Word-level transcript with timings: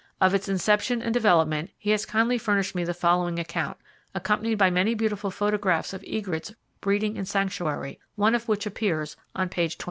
Of 0.19 0.33
its 0.33 0.49
inception 0.49 1.03
and 1.03 1.13
development, 1.13 1.69
he 1.77 1.91
has 1.91 2.07
kindly 2.07 2.39
furnished 2.39 2.73
me 2.73 2.83
the 2.83 2.91
following 2.91 3.37
account, 3.37 3.77
accompanied 4.15 4.57
by 4.57 4.71
many 4.71 4.95
beautiful 4.95 5.29
photographs 5.29 5.93
of 5.93 6.03
egrets 6.05 6.55
breeding 6.79 7.17
in 7.17 7.25
sanctuary, 7.25 7.99
one 8.15 8.33
of 8.33 8.47
which 8.47 8.65
appears 8.65 9.15
on 9.35 9.49
page 9.49 9.75
27. 9.77 9.77